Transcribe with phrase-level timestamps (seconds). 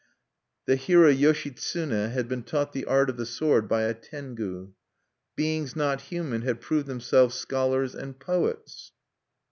[0.65, 4.73] The hero Yoshitsune had been taught the art of the sword by a Tengu.
[5.35, 8.89] Beings not human had proved themselves scholars and poets(3).